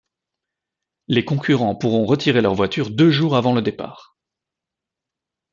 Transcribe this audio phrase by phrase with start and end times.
[1.07, 4.17] Les concurrents pourront retirer leur voiture deux jours avant le départ.